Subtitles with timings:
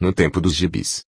[0.00, 1.02] no tempo dos gibis.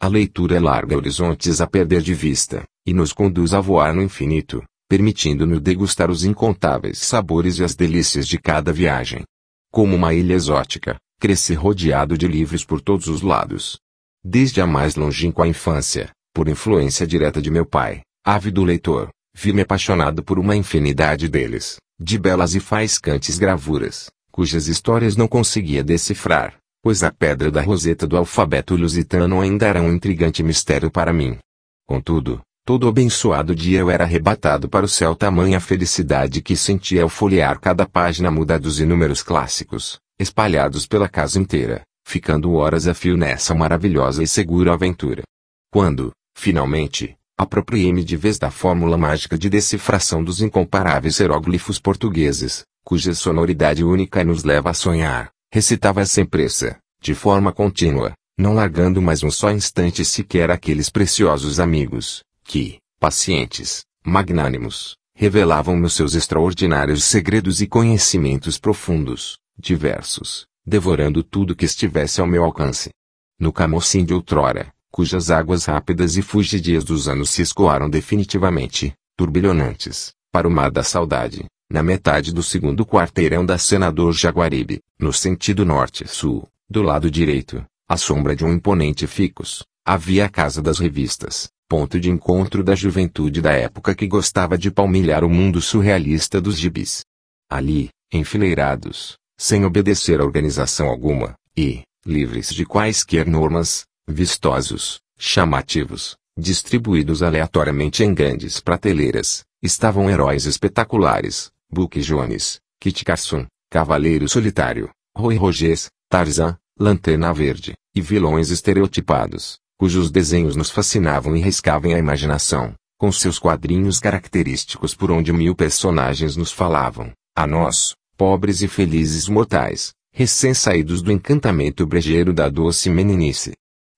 [0.00, 4.64] A leitura larga horizontes a perder de vista, e nos conduz a voar no infinito,
[4.88, 9.24] permitindo-nos degustar os incontáveis sabores e as delícias de cada viagem.
[9.72, 13.78] Como uma ilha exótica, cresci rodeado de livros por todos os lados.
[14.24, 20.22] Desde a mais longínqua infância, por influência direta de meu pai, ávido leitor, vi-me apaixonado
[20.22, 27.02] por uma infinidade deles, de belas e faiscantes gravuras, cujas histórias não conseguia decifrar, pois
[27.02, 31.36] a pedra da roseta do alfabeto lusitano ainda era um intrigante mistério para mim.
[31.84, 37.08] Contudo, todo abençoado dia eu era arrebatado para o céu tamanha felicidade que sentia ao
[37.08, 43.16] folhear cada página muda dos inúmeros clássicos, espalhados pela casa inteira, ficando horas a fio
[43.16, 45.24] nessa maravilhosa e segura aventura.
[45.72, 53.12] Quando, finalmente, apropriei-me de vez da fórmula mágica de decifração dos incomparáveis hieróglifos portugueses, cuja
[53.12, 59.22] sonoridade única nos leva a sonhar, recitava sem pressa, de forma contínua, não largando mais
[59.22, 67.66] um só instante sequer aqueles preciosos amigos, que, pacientes, magnânimos, revelavam-me seus extraordinários segredos e
[67.66, 72.90] conhecimentos profundos, diversos, devorando tudo que estivesse ao meu alcance.
[73.38, 80.12] No Camocim de outrora, cujas águas rápidas e fugidias dos anos se escoaram definitivamente, turbilhonantes,
[80.30, 85.64] para o mar da saudade, na metade do segundo quarteirão da Senador Jaguaribe, no sentido
[85.64, 91.48] norte-sul, do lado direito, à sombra de um imponente ficus, havia a Casa das Revistas,
[91.68, 96.56] ponto de encontro da juventude da época que gostava de palmilhar o mundo surrealista dos
[96.56, 97.04] gibis.
[97.50, 107.22] Ali, enfileirados, sem obedecer a organização alguma, e, livres de quaisquer normas, vistosos, chamativos, distribuídos
[107.22, 115.88] aleatoriamente em grandes prateleiras, estavam heróis espetaculares, Buck Jones, Kit Carson, Cavaleiro Solitário, Roy Rogers,
[116.08, 123.10] Tarzan, Lanterna Verde, e vilões estereotipados, cujos desenhos nos fascinavam e riscavam a imaginação, com
[123.10, 129.92] seus quadrinhos característicos por onde mil personagens nos falavam, a nós, pobres e felizes mortais,
[130.12, 133.52] recém-saídos do encantamento brejeiro da doce meninice.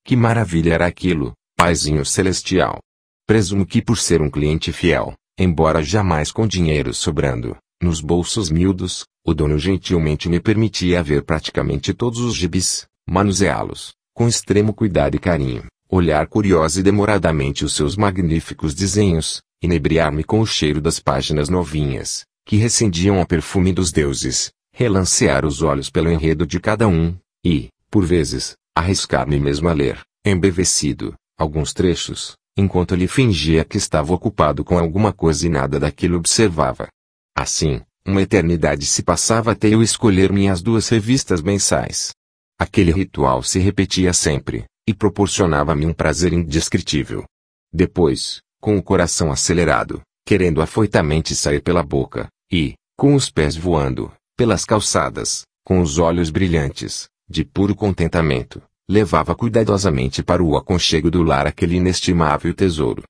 [0.05, 2.81] Que maravilha era aquilo, paizinho celestial.
[3.27, 9.05] Presumo que por ser um cliente fiel, embora jamais com dinheiro sobrando, nos bolsos miúdos,
[9.25, 15.19] o dono gentilmente me permitia ver praticamente todos os gibis, manuseá-los, com extremo cuidado e
[15.21, 21.49] carinho, olhar curioso e demoradamente os seus magníficos desenhos, inebriar-me com o cheiro das páginas
[21.49, 27.15] novinhas, que recendiam a perfume dos deuses, relancear os olhos pelo enredo de cada um,
[27.45, 34.13] e, por vezes, arriscar-me mesmo a ler, embevecido, alguns trechos, enquanto ele fingia que estava
[34.13, 36.89] ocupado com alguma coisa e nada daquilo observava.
[37.33, 42.11] Assim, uma eternidade se passava até eu escolher minhas duas revistas mensais.
[42.59, 47.25] Aquele ritual se repetia sempre, e proporcionava-me um prazer indescritível.
[47.73, 54.13] Depois, com o coração acelerado, querendo afoitamente sair pela boca, e, com os pés voando,
[54.37, 61.23] pelas calçadas, com os olhos brilhantes, de puro contentamento, levava cuidadosamente para o aconchego do
[61.23, 63.03] lar aquele inestimável tesouro.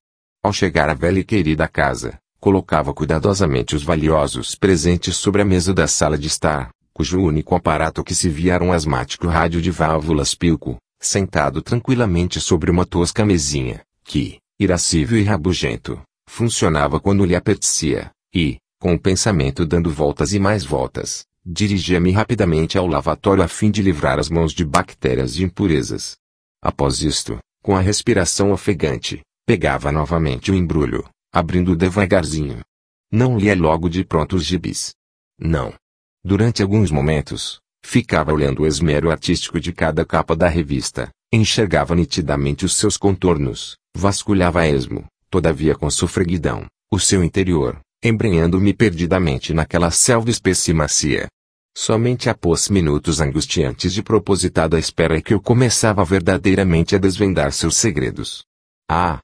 [0.43, 5.73] Ao chegar à velha e querida casa, colocava cuidadosamente os valiosos presentes sobre a mesa
[5.73, 9.71] da sala de estar, cujo único aparato que se via era um asmático rádio de
[9.71, 17.37] válvulas Pilco, sentado tranquilamente sobre uma tosca mesinha, que, irascível e rabugento, funcionava quando lhe
[17.37, 23.49] apetecia, e, com o pensamento dando voltas e mais voltas, dirigia-me rapidamente ao lavatório a
[23.49, 26.15] fim de livrar as mãos de bactérias e impurezas.
[26.63, 32.61] Após isto, com a respiração ofegante, pegava novamente o embrulho, abrindo devagarzinho.
[33.11, 34.93] Não lia logo de pronto os gibis.
[35.41, 35.73] Não.
[36.23, 42.67] Durante alguns momentos, ficava olhando o esmero artístico de cada capa da revista, enxergava nitidamente
[42.67, 49.91] os seus contornos, vasculhava a esmo, todavia com sofreguidão, o seu interior, embrenhando-me perdidamente naquela
[49.91, 51.27] selva espessa e macia.
[51.81, 57.77] Somente após minutos angustiantes de propositada espera é que eu começava verdadeiramente a desvendar seus
[57.77, 58.45] segredos.
[58.91, 59.21] Ah!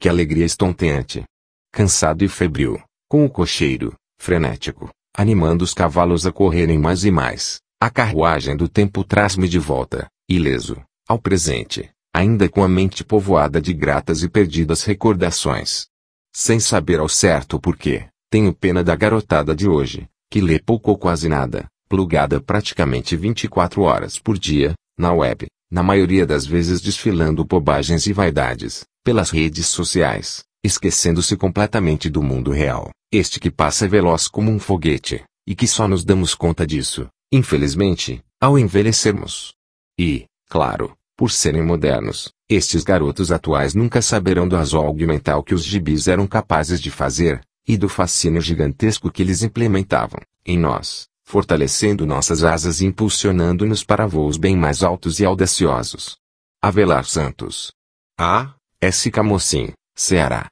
[0.00, 1.22] Que alegria estonteante!
[1.70, 7.58] Cansado e febril, com o cocheiro, frenético, animando os cavalos a correrem mais e mais,
[7.78, 13.60] a carruagem do tempo traz-me de volta, ileso, ao presente, ainda com a mente povoada
[13.60, 15.88] de gratas e perdidas recordações.
[16.34, 20.96] Sem saber ao certo porquê, tenho pena da garotada de hoje, que lê pouco ou
[20.96, 27.44] quase nada, plugada praticamente 24 horas por dia, na web, na maioria das vezes desfilando
[27.44, 34.28] bobagens e vaidades, pelas redes sociais, esquecendo-se completamente do mundo real, este que passa veloz
[34.28, 39.54] como um foguete, e que só nos damos conta disso, infelizmente, ao envelhecermos.
[39.98, 45.64] E, claro, Por serem modernos, estes garotos atuais nunca saberão do azolgue mental que os
[45.64, 52.06] gibis eram capazes de fazer, e do fascínio gigantesco que eles implementavam, em nós, fortalecendo
[52.06, 56.16] nossas asas e impulsionando-nos para voos bem mais altos e audaciosos.
[56.62, 57.70] Avelar Santos.
[58.18, 58.54] A.
[58.80, 59.10] S.
[59.10, 60.46] Camocim, Ceará.